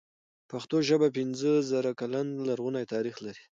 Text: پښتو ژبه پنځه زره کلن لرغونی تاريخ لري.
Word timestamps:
پښتو 0.51 0.77
ژبه 0.89 1.07
پنځه 1.17 1.51
زره 1.71 1.91
کلن 1.99 2.27
لرغونی 2.47 2.85
تاريخ 2.93 3.15
لري. 3.25 3.43